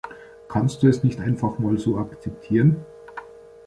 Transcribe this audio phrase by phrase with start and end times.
[0.47, 2.83] Kannst du es nicht einfach mal so akzeptieren?